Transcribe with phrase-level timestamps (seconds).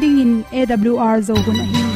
[0.00, 1.95] ding in AWR zo gun ahi hong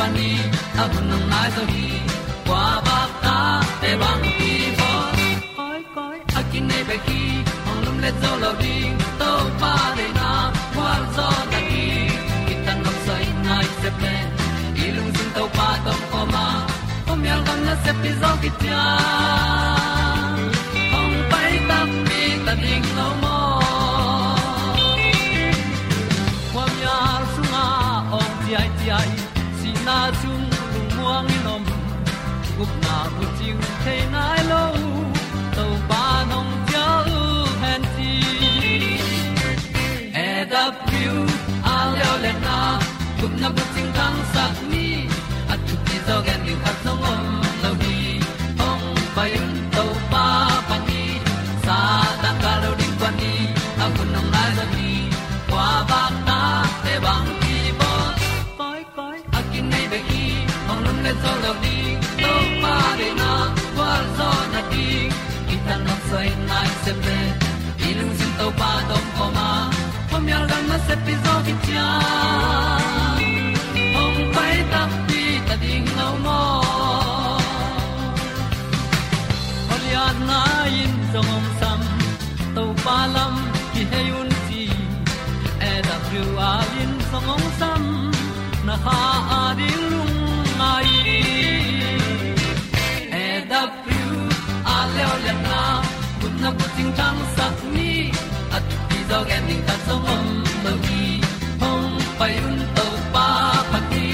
[0.00, 0.30] ga lo ding kwan ni
[0.82, 1.86] a bu nang mai so hi
[2.46, 3.36] kwa ba ta
[3.80, 4.90] te bang ki bo
[5.56, 7.22] koi koi a kin nei pe ki
[7.70, 9.30] ong lum le zo lo ding to
[9.60, 10.30] pa de na
[10.74, 11.86] kwa zo na ki
[12.46, 14.14] ki tan nok sai nai se ple
[14.84, 16.46] i lung sin to pa tom ko ma.
[17.06, 19.59] Kom yal gam na se pi zo ki ta
[66.10, 67.18] sai nai se pe
[67.88, 69.09] i lung sin to pa to
[96.96, 98.10] na bu tang sat ni
[98.56, 100.26] at ti dog ending ta som om
[100.64, 101.20] lo gi
[101.60, 103.26] hong pai un to pa
[103.70, 104.06] pa ti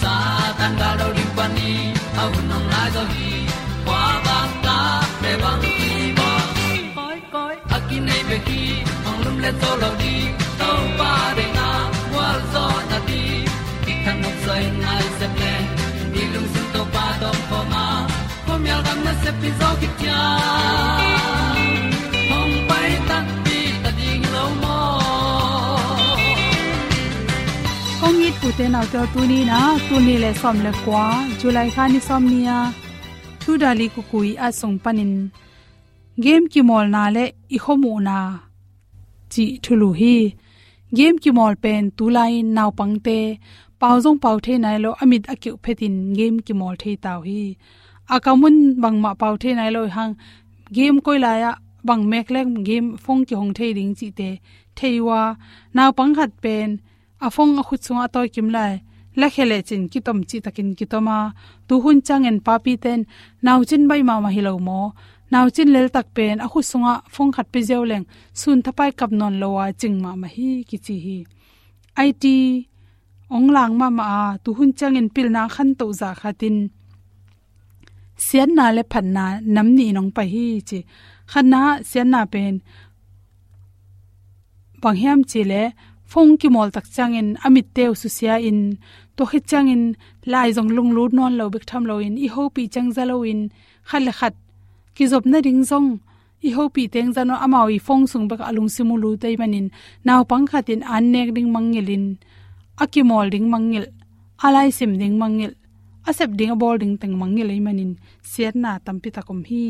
[0.00, 0.14] sa
[0.58, 1.72] tan ga do ri pa ni.
[2.20, 3.32] Au nong lai do gi
[3.86, 4.78] kwa ba ta
[5.22, 6.30] pe bang ti ba
[6.96, 8.62] koi koi a ki nei be ki
[9.04, 10.16] hong lum le to lo di
[10.60, 11.68] to pa de na
[12.14, 13.22] wa zo na ti
[13.84, 15.54] ki kan nok sai nai se ple
[16.12, 17.84] ni lung sun to pa dom pa ma.
[18.46, 20.20] Pom yal gam na se pi zo ki tia
[28.44, 29.20] tu
[30.06, 31.04] ni le som le kwa
[31.40, 32.58] july kha ni som nia
[33.40, 35.12] thu dali ku kui a song panin
[36.24, 37.24] game ki mol na le
[37.56, 38.18] i khomu na
[39.32, 40.16] chi thulu hi
[40.98, 43.18] game ki mol pen tu lai naw pangte
[43.80, 47.42] pau jong pau the nai lo amit akyu phetin game ki mol the taw hi
[48.14, 50.12] akamun bangma pau the nai lo hang
[50.76, 51.52] game koi la ya
[51.88, 54.30] bang mek lek game phong ki hong the ding chi te
[54.78, 55.20] theiwa
[55.76, 56.70] naw pang khat pen
[57.26, 58.72] a phong a khut sunga toy kim lai.
[59.20, 61.18] La khele chin kitom chi takin kitoma.
[61.68, 63.00] Tu hun chang en papi ten.
[63.44, 64.80] Naw chin bai ma ma hilo mo.
[65.32, 66.36] Naw chin lel tak pen.
[66.44, 68.04] A khu sunga phong khat pe jeu leng.
[68.40, 71.18] Sun thapai kap non lowa ching ma ma hi ki chi hi.
[72.04, 72.24] It
[73.36, 74.08] ong lang ma ma
[74.44, 76.56] tu hun chang en pil na khan to za khatin
[78.26, 79.24] sian na le phan na
[79.54, 80.78] nam ni nong pa hi chi.
[81.30, 81.60] Khan na
[81.90, 82.54] sian na pen.
[84.82, 85.62] Bang hiam chi le
[86.12, 88.60] phong ki mol tak chang in amit teu su sia in
[89.16, 89.82] to he chang in
[90.32, 92.42] lai jong lung lut non lo bik tham lo in i ho
[92.74, 93.40] chang za lo in
[93.88, 94.34] khal khat
[94.94, 95.88] ki job na ring jong
[96.48, 96.64] i ho
[96.94, 99.66] teng za no amao i phong sung bek alung simulu dei manin
[100.06, 102.04] naw pang khatin an nek ding mangilin
[102.82, 103.84] akimol ding mangil
[104.46, 105.52] alai sim ding mangil
[106.08, 107.92] asep ding a bol ding teng mangil ei manin
[108.30, 109.64] siat na tampi takom hi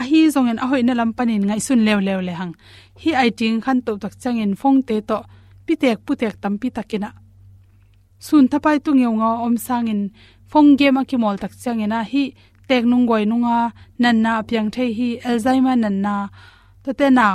[0.00, 2.54] a hi zong en a hoi na lam panin ngai sun lew lew le hang.
[3.02, 5.18] Hi ai ting khan to tak chang en phong te to
[5.66, 7.10] pi tek pu tek tampi takina.
[8.26, 10.02] Sun thapai tu ngeu nga om sang in
[10.50, 11.98] phong ge ma ki mol tak chang ena.
[12.12, 12.24] Hi
[12.68, 13.56] tek nung goi nunga,
[14.02, 16.14] nan na pyang the hi alzheimer nan na.
[16.84, 17.26] To te na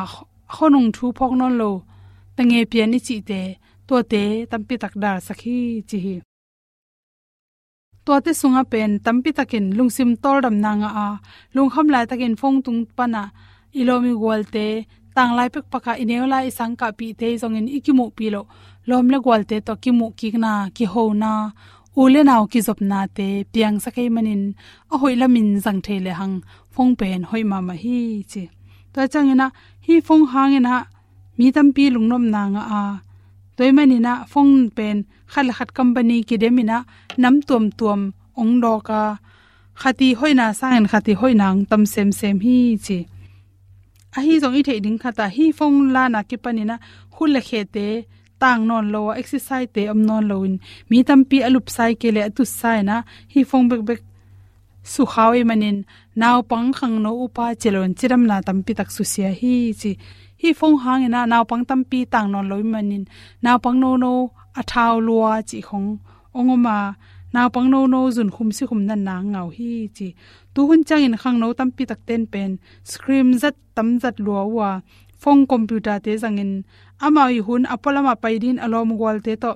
[0.56, 1.72] khonung thu phok non lo
[2.36, 3.42] tange pian ni chi te,
[3.88, 4.22] to te
[4.52, 5.58] tampi tak da sakhi
[5.90, 6.16] chi hi
[8.06, 11.08] tuate sunga pen, tampi takin lungsim toldam nanga a.
[11.56, 13.24] Lungkham lai takin phong tung pana
[13.80, 14.68] ilomi golte
[15.16, 18.42] tang lai pek paka ineu isang ka pi te zong in ikimu pilo
[18.88, 21.52] lomle lom le golte to kimu kikna na, ki ho na.
[22.02, 24.44] Ule naw ki zop na te, piang sakai manin.
[24.94, 26.36] A hoi lamin jang thele hang,
[26.74, 28.44] phong pen hoi ma ma hi chi.
[28.94, 29.48] Ta changena
[29.86, 30.74] hi phong hangena
[31.38, 32.82] mi tampi lungnom nanga a
[33.58, 34.98] toimani na phong pen
[35.32, 36.78] khal khat company ki demina
[37.22, 38.02] nam tuam tuam,
[38.42, 39.02] ong do ka
[39.82, 43.00] khati hoina, sang khati hoinang tam sem sem hi chi.
[44.18, 46.76] A hi zong i the ding khata, hi phong la na ki panina
[47.14, 47.88] khul khe te,
[48.42, 50.56] tang non lo, exercise te am non lo in.
[50.90, 52.96] Mi tam pi alup sai ke le tu sai na,
[53.34, 54.02] hi phong bek bek
[54.94, 55.78] su khawi manin
[56.22, 59.92] naw pang khang no upa chelon chiram na tam pi tak su sia hi chi
[60.42, 63.04] hi phong hang ina naw pang tam pi tang non loi manin.
[63.44, 64.14] Naw pang no no
[64.60, 65.90] a thao lua chi khong.
[66.38, 66.78] Ongoma
[67.34, 70.08] naw pang no no jun khum si khum nan na ngau hi chi.
[70.54, 72.52] Tu hun chang in khang no tam pi tak ten pen.
[72.92, 74.70] Scream zat, tam zat lua wa.
[75.22, 76.52] Phong computer te zangin
[77.06, 79.52] ama i hun, apolama paidin alom gwal te to.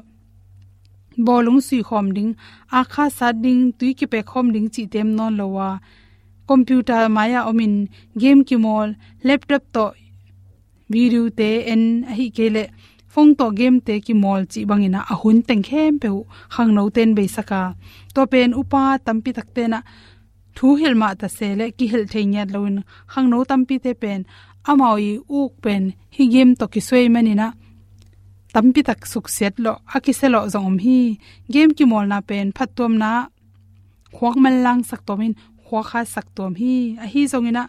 [1.25, 2.31] Bolung sui khom ding.
[2.79, 5.69] Akha sa ding, tui ki pe khom ding chi tem non lowa
[6.47, 8.89] computer maya omin, game ki mol,
[9.23, 9.85] laptop to
[10.93, 11.83] video te en
[12.17, 12.63] hi kele
[13.13, 16.09] phong to game te ki mol chi bangina ahun teng khem pe
[16.53, 17.61] khang no ten be saka.
[18.13, 19.79] To pen upa tampi takte na
[20.55, 22.75] thu hil ma ta sele ki hil theinya loin
[23.11, 24.21] khang no tampi te pen.
[24.69, 25.83] Amawi uk pen
[26.15, 27.47] hi game to ki soi manina
[28.53, 30.99] tampi tak suk set lo akiselo zong hi.
[31.53, 33.11] Game ki mol na pen phatom na
[34.15, 35.33] khwak mal lang sak tomin
[35.65, 36.75] khwa kha sak tom hi.
[37.03, 37.63] A hi zongina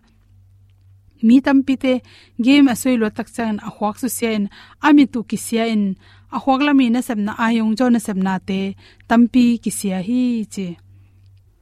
[1.26, 1.92] mi tampi te,
[2.44, 4.42] game asoi lo tak chan a hwak su sen
[4.86, 5.84] ami tu ki sia in
[6.36, 8.60] a hwak la mi na sem na ayong jo na sem na te,
[9.08, 10.22] tampi ki sia hi
[10.54, 10.68] che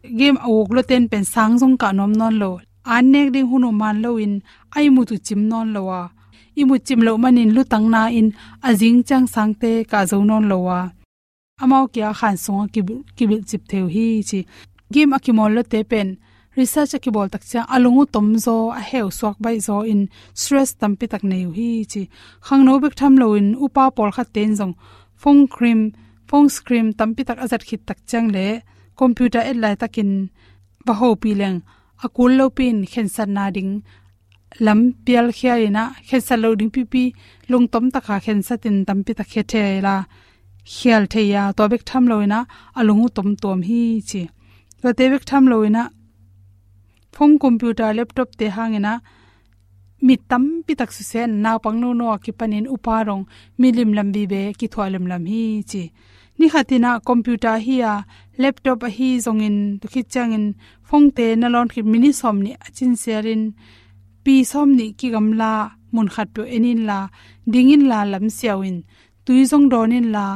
[0.05, 2.51] game awok lo ten pen sang jong ka nom non lo.
[2.95, 4.35] An nek ding hunu man lo in,
[4.77, 6.01] ai mu tu chim non lo wa.
[6.61, 8.29] I mu chim lo manin lu tang na in,
[8.69, 10.79] azing chang sang te ka zo non lo wa.
[11.63, 12.81] Amao kya khan song ki
[13.17, 14.41] ki bil chip theu hi chi.
[14.93, 16.09] Game akimol lo te pen
[16.57, 20.03] research ki bol tak cha alungu tomzo a heu swak bai zo in
[20.41, 22.03] stress tampi tak nei hi chi.
[22.47, 24.75] Khang no bek tham lo in upa pol kha ten jong
[25.23, 25.81] phong cream
[26.29, 28.47] phong cream tampi tak azat khit tak chang le.
[29.01, 30.11] Computer et lai takin
[30.87, 31.59] ba ho pi leng.
[32.05, 33.73] Akul lo pin khen san na ding.
[34.65, 37.05] Lam pial khia ina khen sa lo ding pi pi.
[37.51, 39.97] Lung tom ta kha khen sa tin tampi ta khe the la.
[40.75, 41.43] Khial the ya.
[41.57, 42.41] To bek tham lo ina
[42.79, 44.23] alungu tom tom hi chi.
[44.83, 45.83] To te bek tham lo ina
[47.15, 48.93] phong computer, laptop te hangena,
[50.07, 53.25] mi tam pi tak su sen na pang no no ki panin uparong
[53.61, 55.83] milim lambi be, ki thwalim lam hi chi.
[56.39, 57.93] Ni khatina computer hi ya
[58.43, 60.47] laptop hi zongin tu khi changin
[60.89, 63.43] phong te na lon ki mini som ni achin serin
[64.25, 65.53] pi som ni ki gamla
[65.93, 66.99] mun khat pe enin la,
[67.53, 68.79] dingin la lam siawin.
[69.25, 70.27] Tui zong donin la,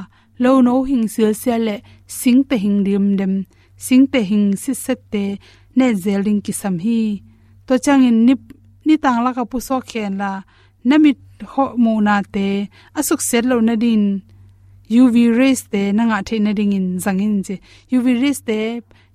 [0.42, 1.76] lo no hing sil sel le,
[2.20, 3.34] sing te hing dim dem,
[3.86, 5.24] sing te hing si set te
[5.78, 7.00] ne zeling ki sam hi.
[7.66, 8.42] To changin nip
[8.86, 10.30] ni tang la ka pu so khen la.
[10.88, 11.18] Namit
[11.52, 12.48] ho mu na te.
[12.98, 14.04] Asuk set lo na din.
[15.00, 17.56] Uv rays te na nga the na ding in zangin je.
[17.96, 18.58] Uv rays te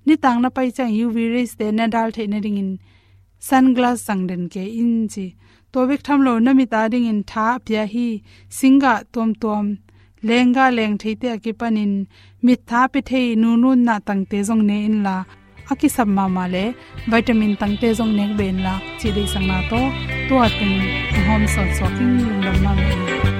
[0.06, 2.70] ni tang na pai chang uv rays te na dal the na ding in
[3.48, 5.26] sunglass sang den ke in ji
[5.72, 8.08] to bek tham lo na mi ta ding in tha pya hi.
[8.58, 9.66] Singa tom tom.
[10.28, 11.94] Lenga leng theite akipanin
[12.44, 15.16] mi tha pe thei nu nu na tang te jong ne in la
[15.72, 16.64] aki samma ma le
[17.10, 19.80] vitamin tang te jong nek ben la, chi dei sang na to
[20.28, 20.72] to atin
[21.26, 23.33] hom so so king lum lam ma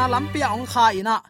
[0.00, 1.20] na lampia ong kaina.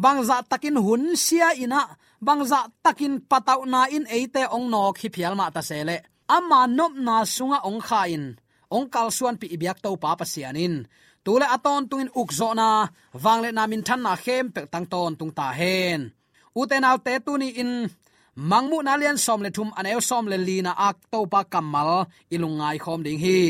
[0.00, 1.80] bangza takin hun sia ina
[2.26, 5.96] bangza takin patau na in eite ong no khi phial ma ta sele.
[6.36, 8.24] Ama nop na sunga ong khain
[8.72, 10.74] ong kal suan pi ibyak to pa pasianin
[11.24, 12.68] tule aton tungin ukzo na
[13.24, 16.00] wangle na min than na khem pe tang ton tung ta hen.
[16.60, 17.72] Uten al te tu ni in
[18.50, 21.90] mangmu na lian som le thum aneu som le lina ak to pa kamal
[22.34, 23.40] ilungai khom ding hi.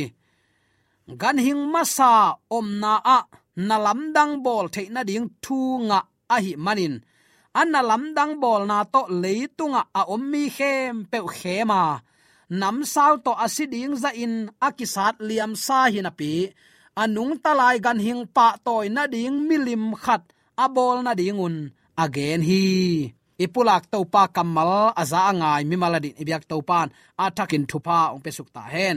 [1.20, 2.12] Gan hing masa
[2.56, 3.18] om na a
[3.58, 5.98] na lamdang bol the na ding thu nga
[6.34, 6.94] a hi manin
[7.60, 11.82] an na lamdang bol na to leitunga a om mi khem pe khema
[12.60, 14.34] nam sao to asiding za in
[14.66, 16.32] akisat liam sa hin api
[17.02, 20.22] anung talai gan hing pa toy na ding milim khat
[20.64, 21.56] abol na dingun
[22.04, 22.64] again hi
[23.44, 26.88] ipulak to pa kamal aza angai mi maladin ibyak to pan
[27.24, 28.96] atakin thupa ong pesuk ta hen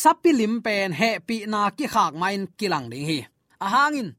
[0.00, 3.18] sapilim pen he pi na ki khak main kilang ding hi
[3.66, 4.10] ahangin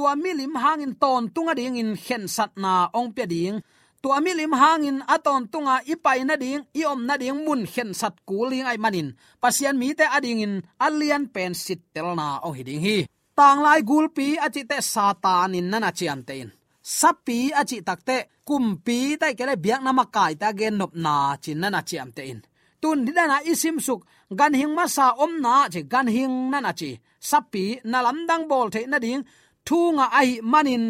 [0.00, 3.60] tua milim hangin ton tunga ding in khen sat na ong pe ding.
[4.02, 8.16] Tua milim hangin aton tunga ipai na ding, i om na ding mun khen sat
[8.28, 9.08] kuling ai manin.
[9.42, 10.54] Pasian mi te ading in
[10.86, 12.96] alian pen sit tel na ong hiding hi.
[13.36, 16.50] Tang lai gulpi achi te satan in nana chiam te in.
[16.80, 18.16] Sapi achi takte
[18.48, 22.40] kumpi tai kele biak na makai ta gen nop na chin nana chiam te in.
[22.80, 24.00] Tun didana isim suk
[24.38, 26.90] gan hing ma sa om na che gan hing nana chi,
[27.28, 29.22] sapi na lam dang bol the na ding,
[29.66, 30.84] thu nga ai manin,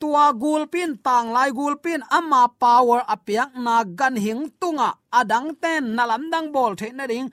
[0.00, 5.48] tua gul pin, tang lai gul pin, ama power apiak na gan hing tunga, adang
[5.62, 7.28] ten na lam dang bol the na ding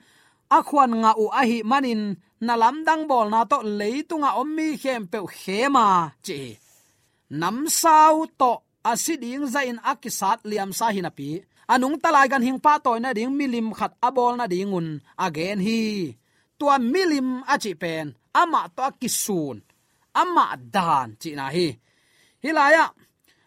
[0.56, 2.02] akhwan nga u ahi manin,
[2.46, 5.86] na lam dang bol na to leitunga ommi khem pe khema
[6.26, 6.40] chi.
[7.40, 8.52] Nam sau to
[8.90, 11.30] asiding zain akisat liam sa hinapi
[11.72, 14.88] anung talai gan hing pa toy na ding milim khat abol na dingun
[15.26, 15.80] again hi.
[16.58, 18.06] Tua milim achi pen,
[18.40, 19.56] ama to kisun,
[20.22, 21.68] ama dan chi na hi.
[22.42, 22.84] Hilaya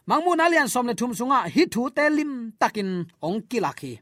[0.09, 2.89] mangmun alian som le thum sunga, hi thu te lim takin
[3.27, 3.93] ong kilaki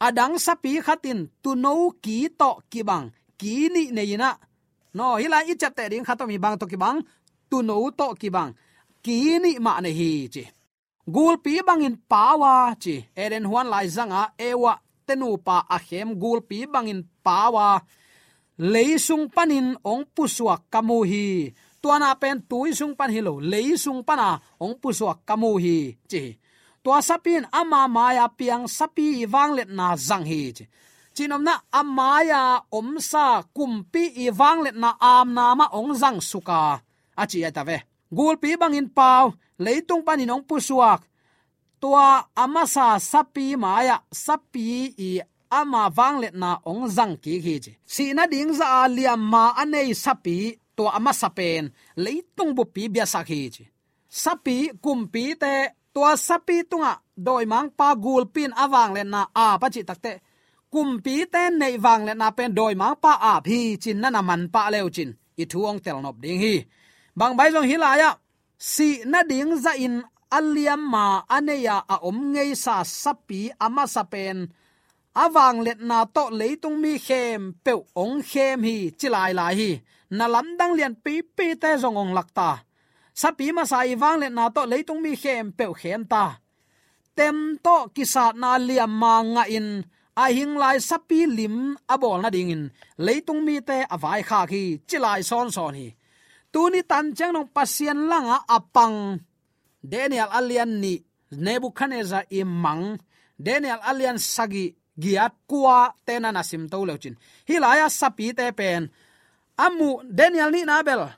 [0.00, 3.06] adang sapi khatin, tu no ki to ki bang,
[3.40, 4.30] ki ni neina
[4.96, 6.98] no hila i chate ding khatomi bang to ki bang,
[7.50, 8.50] tu no to ki bang,
[9.04, 10.44] ki ni ma ne hi chi
[11.06, 13.04] gul pi bangin pawa chi.
[13.16, 14.72] Eden huan lai zanga ewa
[15.06, 17.80] tenu pa a hem gul pi bangin pawa.
[18.60, 21.26] Leisung panin ong puswa kamu hi
[21.80, 23.40] tuana pen tuisung pan hilo.
[23.40, 25.78] Leisung pana ong puswa kamu hi
[26.10, 26.36] chi.
[26.82, 30.64] Tua sapin ama maya piang sapi wanglet na zang hi chi.
[31.14, 36.80] Chinom na amaya omsa kumpi iwanglet na am na ma ong zang suka.
[37.16, 37.82] Achi eta ve.
[38.08, 41.00] Gul pi bangin pau leitung pani nong pusuak
[41.80, 42.08] tua
[42.44, 45.10] amasa sapi maya sapi i
[45.60, 49.90] ama wanglet na ong zang ki hi ji si na ding za alia ma anei
[50.04, 50.36] sapi
[50.76, 51.64] to ama sapen
[52.04, 53.64] leitung bu pi bia sakhi ji
[54.22, 55.54] sapi kumpi te
[55.94, 56.92] to sapi tunga,
[57.26, 60.12] doi mang pa gul pin awang le na a pa chi takte
[60.72, 64.20] kumpi te nei wang le na pen doi mang pa a phi chin na na
[64.28, 65.10] man pa leo chin.
[65.42, 66.54] I thuong tel nop ding hi.
[67.18, 68.10] Bang bai jong hilaya
[68.60, 74.52] si na ding za in aliam ma aneya a om ngei sa sapi ama sapen.
[75.24, 79.70] Awang let na to leitung mi khem pe ong khem hi, chilai lai hi.
[80.16, 82.50] Na lam dang lian pi pi te zong ong lakta
[83.20, 86.24] sapi ma sai wang let na to leitung mi khem pe khen ta.
[87.16, 89.68] Tem to kisat na liam ma nga in,
[90.16, 91.56] a hing lai sapi lim
[91.94, 92.62] abol na ding in.
[93.06, 95.88] Leitung mi te avai kha khi chilai son son hi
[96.52, 99.18] tuni tan chang nong pasien langa apang.
[99.80, 101.00] Daniel alian ni
[101.32, 102.98] nebuchadnezzar i mang.
[103.38, 107.16] Daniel alian sagi giat kwa tena na sim to lechin
[107.48, 108.92] hilaya sapi te pen.
[109.56, 111.08] Amu, daniel ni nabel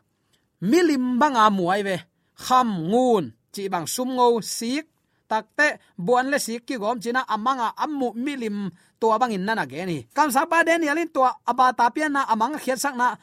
[0.63, 1.97] milim banga muai ve.
[2.39, 3.25] Kham ngun.
[3.53, 4.87] Chi bang sum ngo sik.
[5.31, 8.69] Takte buan le sik ki gom china amanga ammu milim
[9.01, 9.99] to bang in nana ge ni.
[10.15, 13.17] Kam sa ba daniel in to aba tapian na amanga khiat sak na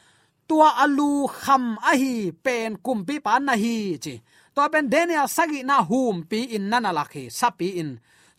[0.50, 4.14] tua alu kham a hi pen kumpi pan na hi chi.
[4.54, 7.90] To ben daniel sagi na hum pi in nana lakhi sapi in.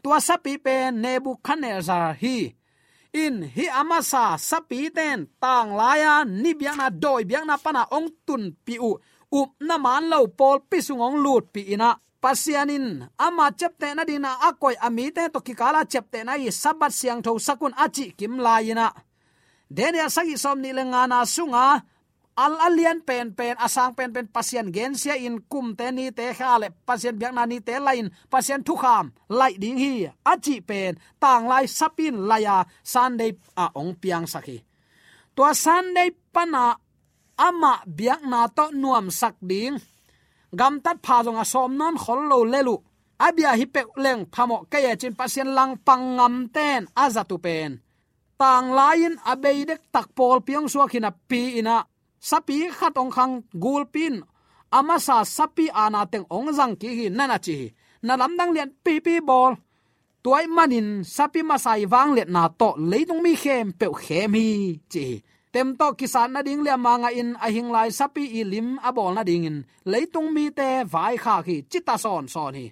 [0.04, 2.38] Tua sapi pen nebuchadnezzar hi.
[3.24, 8.44] In hi amasa sapi ten tang laya ni na doi biang na pana ong tun
[8.66, 8.92] pi u.
[9.40, 11.96] Up na man lo pol pi sungong lut pi ina.
[12.24, 17.22] Pasianin ama chepte na dina akoi ami te to kikala chepte na i sabat siang
[17.26, 18.88] tho sakun achi kim laina
[19.78, 21.82] daniel sagi som ni lenga na sunga
[22.36, 26.32] al alian pen pen asang pen pen pasien gen sia in kum te ni te
[26.34, 30.96] khale pasien biak na ni te lain pasien thu kham lai ding hi achi pen
[31.20, 33.32] tang lai sapin laya sunday
[33.64, 34.58] a ong piang sakhi
[35.36, 36.66] to sunday pana
[37.38, 39.76] ama biak na to nuam sak ding
[40.60, 42.76] gam tat pha jong a som non khol lo lelu
[43.26, 47.72] abia hi pe leng phamo ke ya chin pasien lang pang ngam ten azatu pen
[48.42, 51.78] tang lain abeidek tak pol piang suakina pi ina
[52.30, 54.16] sapi khat ong khang gul pin.
[54.78, 57.58] Ama sa sapi ana teng ong jang ki hi nana chi.
[58.06, 59.54] Na lam dang lian pi pi bol.
[60.24, 64.48] Tuai manin, sapi masai wang let na to leitung mi khem pe khem hi
[64.94, 65.08] chi.
[65.54, 68.90] Tem to kisan na ding le manga in, a hing lai sapi i lim a
[68.94, 69.58] bol na ding in.
[69.92, 72.66] Leitung mi te vai kha ki chita son son hi.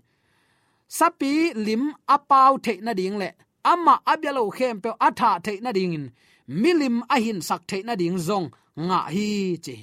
[0.97, 1.33] Sapi
[1.65, 3.29] lim a pau the na ding le.
[3.71, 6.05] Ama abyalo khem pe atha the na ding in
[6.49, 8.47] milim ahin sak the na ding zong
[8.87, 9.75] nga hi chi.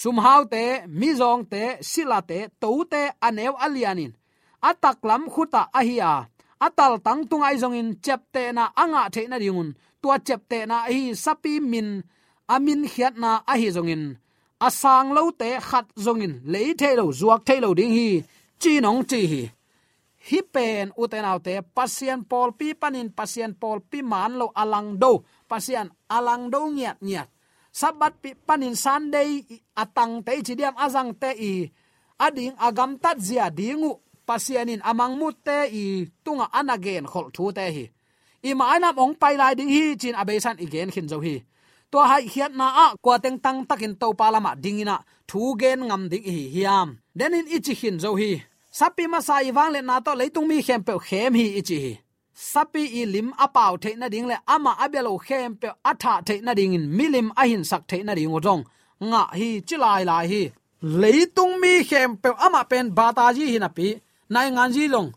[0.00, 4.12] Sum hau te mi zong te, sila te to te, anew alianin.
[4.68, 6.12] Atak lam khuta ahia.
[6.66, 9.70] Atal tang tung ai zong in chep te na anga the na dingun.
[10.02, 11.88] Tua chep te na hi sapi min,
[12.54, 14.04] amin khiat na ahi zong in
[14.60, 16.40] asang lo te khat zongin.
[16.44, 18.22] Lei the lo, zuak the lo ding hi.
[18.60, 19.42] Chi nong chi hi
[20.28, 25.24] hi pen uten autte, pasien pol pi panin, pasien pol pi man lo alang do,
[25.48, 27.28] pasien alang do ngiat ngiat.
[27.72, 31.54] Sabat pi panin, sunday atang te chi diam azang te i,
[32.18, 33.96] ading agam tat zia dingu
[34.28, 37.84] pasianin amang mut te i, tunga anagen khol thu te hi.
[38.48, 41.36] I ma nam ong pai lai ding hi, chin abesan igen khin zo hi.
[41.90, 44.96] To hai hiat na a, kwa teng tang takin to palama dingina,
[45.28, 46.88] thu gen ngam ding hi hiam.
[47.18, 50.82] Denin ichi hin zo hi sapi ma sai wang le na to leitung mi khem
[50.86, 51.92] pe khem hi ichi hi.
[52.52, 56.52] Sapi i lim apau the na ding le ama abelo khem pe atha the na
[56.54, 56.84] ding in.
[56.98, 58.62] Milim ahin sak the na ding ojong
[59.10, 60.42] nga hi chilai lai hi.
[61.00, 63.86] Leitung mi khem pe ama pen bata ji hi na pi.
[64.32, 65.10] Nai ngan ji long.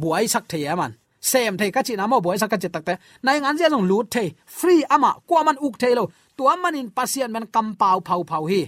[0.00, 0.92] Buai sak the yaman
[1.30, 2.94] sem thei ka chi na mo boy sa ka chi tak te.
[3.24, 4.28] Nai ngan je long lut thei.
[4.58, 6.04] Free ama kwa man uk thei lo.
[6.36, 8.62] Tua man in pasien man kam pau phau phau hi.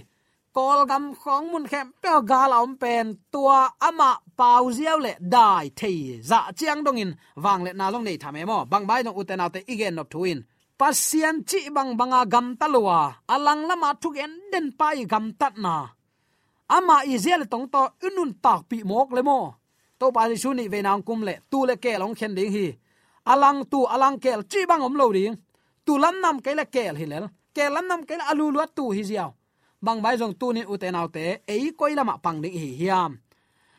[0.55, 3.05] Kol gam khong mun khem pe ga la om pen.
[3.33, 6.19] Tua ama pau ziaw le dai thei.
[6.29, 7.11] Za chiang dong in
[7.43, 8.57] wang le na long nei thame mo.
[8.71, 10.39] Bang bai dong uten autte igen nop thuin
[10.79, 12.99] pasian chi bang banga gam talwa
[13.33, 15.75] alang lama thuk en den pai gam tat na.
[16.67, 19.39] Ama izel tong to unun tak pi mok le mo.
[19.99, 22.67] To pa ni suni ve nang kum le tu le ke long khen ding hi.
[23.31, 25.35] Alang tu alang kel chi bang om lo ding.
[25.85, 27.25] Tu lam nam ke le kel hi lel.
[27.55, 29.29] Ke lam nam ke alu lu tu hi ziaw.
[29.85, 33.11] Bang bai jong tu ni u te, ei koi lama pang ding hi hiam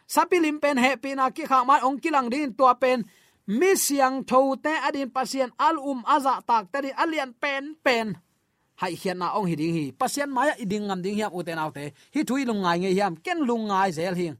[0.06, 3.04] sapilim pen he pina ki kha ma ong kilang din tua pen.
[3.46, 8.18] Mi siang tho te adin pasien al um aza tak te alian pen pen.
[8.80, 9.84] Hai hian na ong hiding hi.
[10.00, 13.14] Pasien maya iding ngam ding hiam uten autte hi thui lung ngai nge hiam.
[13.24, 14.36] Ken lung ngai zel hing.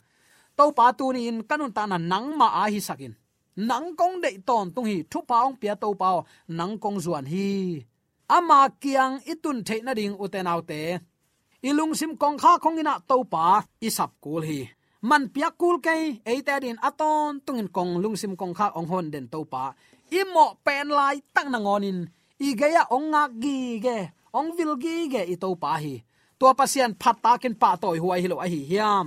[0.56, 3.14] To pa tu ni in kanun ta na nang ma a hi sakin.
[3.56, 4.96] Nang kong de ton tung hi.
[5.10, 6.08] Thu pa ong pia to pa
[6.58, 7.80] nang kong zuan hi.
[8.28, 10.98] Ama kiang itun the na ding uten autte
[11.62, 16.20] ilung sim kong kha khong ina to pa isap kul hi man pia kul kai
[16.24, 19.74] e ta din aton, tungin kong lung sim kong kha ong hon den to pa.
[20.10, 21.98] Imo pen lai tang na ngonin
[22.38, 23.98] i gaya ong ngak gi ge,
[24.38, 25.94] ong vil gi ge i to pa hi.
[26.38, 29.06] Tua pasian phat ta ken pa toy huai hi lo a hi hiam.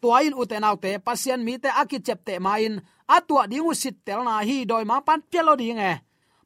[0.00, 2.74] Tuain uten autte pasien mi te aki chepte main
[3.16, 5.94] atua dingu sit tel na hi doi ma pan pelo ding e.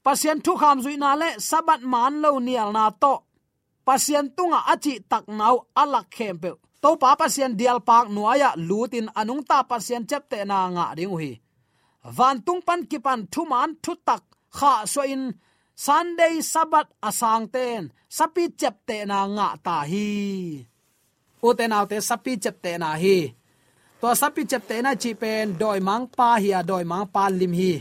[0.04, 3.14] Pasien thu kham zui na le, sabat man lo nial na to.
[3.86, 6.50] Pasien tunga achi tak nau alak khempe
[6.82, 11.32] to pa pasien dial pak nuaya lutin anung ta pasien chepte na nga ding hi
[12.16, 14.22] van tung pan ki pan thu man thu tak
[14.58, 15.36] kha so in,
[15.74, 20.08] sunday sabat asang ten, sapi chepte na nga ta hi.
[21.38, 23.30] Uten autte sapi chepte na hi.
[24.00, 27.52] To sapi chepte na chi pen, doi mang pa hi a doi mang pa lim
[27.52, 27.74] hi.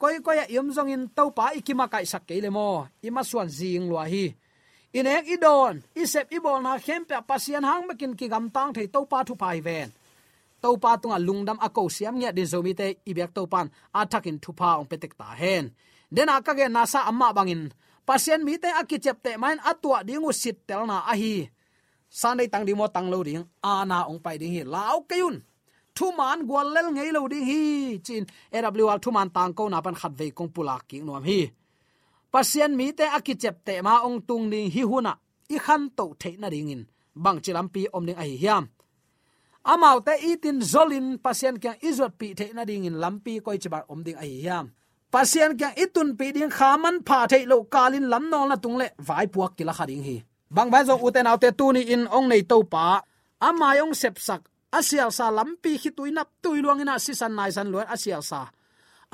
[0.00, 3.48] Koi koi yum zong in to pa ikima kai sak ke le mo, ima suan
[3.48, 4.24] jing lo hi
[4.98, 9.18] inek idon isep ibol na khempe pasian hang makin ki gam tang thei to pa
[9.26, 9.88] thu pai ven.
[10.62, 14.02] To pa tunga lungdam ako siam nya din zomi te i bek to pan a
[14.44, 15.64] thu pa ong petek ta hen.
[16.14, 17.62] Den aka ge nasa amma bangin
[18.06, 20.98] pasien mi te akichep te main atwa dingu sit tel na
[22.10, 25.38] sanai tang dimo tang lo ding ana ong pai ding hi lau kayun
[25.94, 27.62] thu man gwal lel ngei lo ding hi,
[28.06, 31.40] chin awl thu man tang ko na pan khat ve kong pula ki nuam hi
[32.32, 35.12] pasien mi te akichep te ma ong tung ni hi huna.
[35.50, 36.86] I khan to the na ding in.
[37.14, 38.68] Bang chilam pi om ding ai hiam.
[39.66, 43.84] Amau te itin zolin, pasien kyang izot pi the na ding in lampi koi chibar
[43.88, 44.70] om ding ai hiam.
[45.10, 48.86] Pasien kyang itun pi ding khaman pha the lo kalin lam nol na tung le
[48.98, 50.16] vai puak kila kharing hi.
[50.50, 53.02] Bang bai zo uten autte tu ni in ong nei to pa.
[53.42, 58.46] Amayong sepsak asial sa lampi hi tuinap tuiluang ina sisan nai san asial sa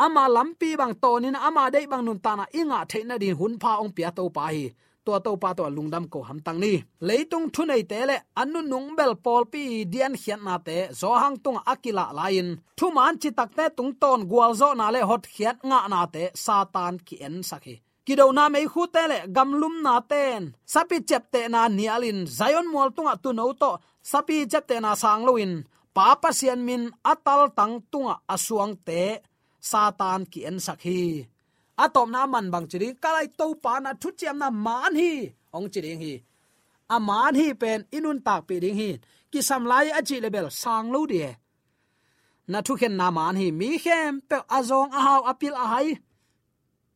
[0.04, 3.92] ama lampi bang tonin ama dei bang nun tana inga theina din hun pha ong
[3.96, 4.64] pia to pa hi.
[5.06, 6.72] To to pa to lungdam ko ham tang ni.
[7.06, 11.10] Leitung thu nei te le, anu nung bel pol pi dian hian na te, zo
[11.22, 12.48] hang tung akila lain.
[12.78, 16.00] Thu man chi tak te tung ton gwal zo na le hot khiat nga na
[16.14, 20.42] te, satan ki en sakhi kido na mei khu te le gamlum na ten.
[20.72, 23.70] Sapi chep te na nialin, zion mol tunga tu no to,
[24.10, 25.52] sapi chep te na sang loin
[25.96, 26.82] papa sian min
[27.12, 29.02] atal tang tunga asuang te
[29.70, 31.00] satan ki en sakhi
[31.84, 35.12] atom na man bang chiri, kalai to pa na thu chem na man hi.
[35.56, 36.12] Ong chiri hi.
[36.94, 38.90] A man hi pen inun tak pi ding hi.
[39.30, 41.30] Ki sam lai a chi level sang lo die.
[42.50, 43.46] Na thu khen na man hi.
[43.60, 45.88] Mi khem pe azong a haw apil a hai.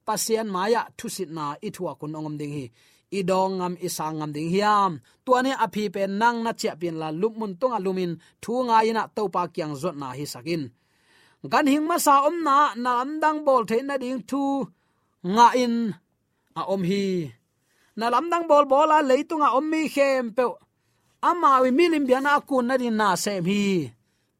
[0.06, 2.66] Pasian maya thusit na ithua kun ongom ding hi.
[3.18, 4.92] Idong ngam isang ngam ding hiam.
[5.24, 8.12] Tuani aphi pe nang na chia pin la lumun tonga lumin.
[8.42, 10.62] Thu nga ina to pa kyang zot na hi sakin
[11.48, 14.68] gan hing ma sa om na na dang bol the na ding thu
[15.24, 15.94] nga in.
[16.56, 17.32] A om hi.
[17.96, 20.44] Na lam dang bol bola leitunga om mi khem pe.
[21.22, 23.88] Ama wi milim biana kun na din na sem hi.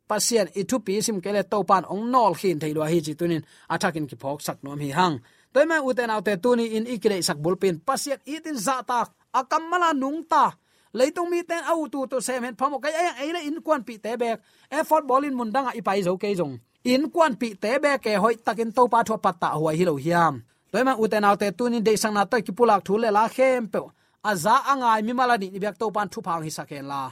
[0.08, 3.42] Pasien itu pi sim kele to pan ong nol khin thailo hi chi tunin.
[3.72, 5.16] Athakin ki phok sak nom hi hang.
[5.52, 9.08] Toy ma uten autte tuni in ikre sak bulpin pasien itin za ta.
[9.32, 10.52] Akamala nung ta.
[10.92, 12.92] Leitung mi ten au tu to sem hen phamo kai.
[12.92, 14.40] Ai ai in kwan pi te bek.
[14.68, 18.72] Effort bolin mundanga ipai zo ke jong in kwan pi te be ke hoi takin
[18.72, 20.42] to pa tho patta huai hi lo hiam.
[20.72, 23.68] Toy ma uten autte tuni de sang na ta ki pulak thu le la khem
[23.72, 23.80] pe.
[24.24, 27.02] Aza angai mi malani ni byak to pan thu phang hi saken la.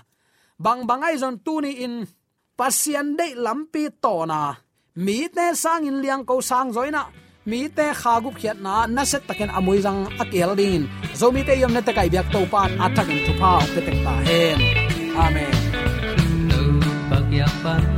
[0.65, 1.95] Bang bangai zon tuni in
[2.59, 4.41] pasian de lampi to na.
[5.05, 7.03] Mi te sang in liang ko sang zoina
[7.51, 10.83] mi te khagu khiat na na set taken amui jang akel din.
[11.21, 13.81] Zo mi te yom na te kai byak to pan athak in thu phang pe
[13.87, 14.59] tek ta hen.
[15.25, 15.55] Amen.
[16.51, 16.61] Tu
[17.11, 17.98] bak yak pan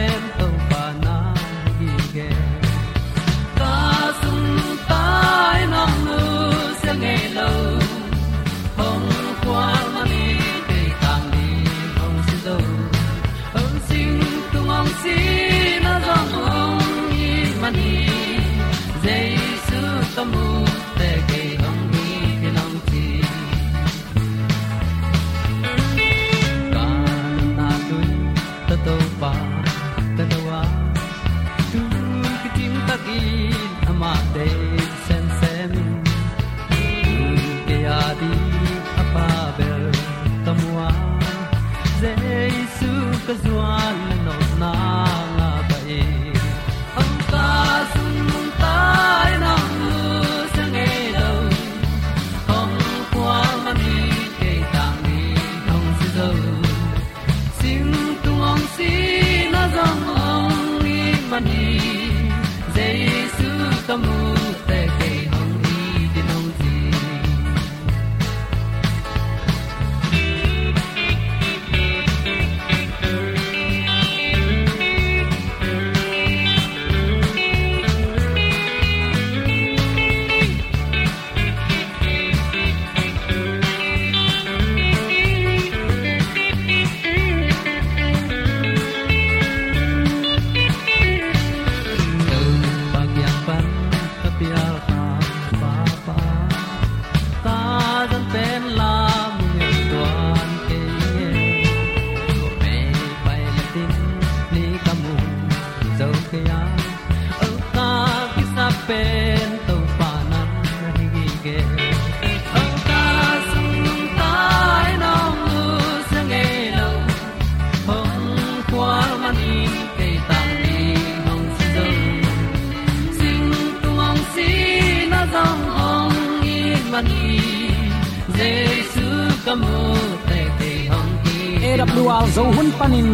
[129.51, 129.83] jesu kamu
[130.27, 133.09] te te hong ki AWR zo hun panin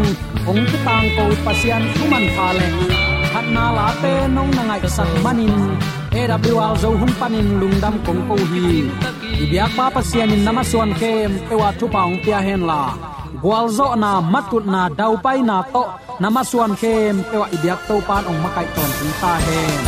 [0.46, 2.68] ong ki tang ko pasian thuman pha le
[3.34, 5.56] khat na la te nong na ngai sak manin.
[6.14, 8.86] AWR zo hun panin lungdam kong ko hi
[9.44, 12.82] ibyak pa pasian in namaswan kem pewa thu paung pia hen la
[13.42, 15.84] gwal zo na matut na dau pai na to.
[16.22, 19.82] Namaswan kem pewa ibyak to pan ong makai ton ta hen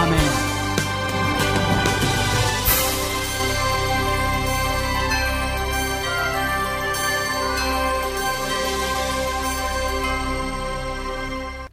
[0.00, 0.51] amen.